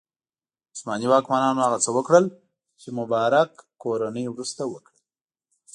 عثماني 0.73 1.07
واکمنانو 1.09 1.65
هغه 1.67 1.77
څه 1.85 1.89
وکړل 1.97 2.25
چې 2.81 2.87
مبارک 2.99 3.51
کورنۍ 3.81 4.25
وروسته 4.29 4.61
وکړل. 4.73 4.99